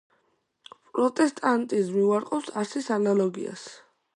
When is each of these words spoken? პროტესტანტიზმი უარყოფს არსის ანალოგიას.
პროტესტანტიზმი 0.95 2.07
უარყოფს 2.07 2.51
არსის 2.63 2.91
ანალოგიას. 2.97 3.69